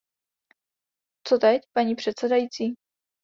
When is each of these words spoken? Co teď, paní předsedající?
Co 1.27 1.37
teď, 1.37 1.61
paní 1.73 1.95
předsedající? 1.95 2.75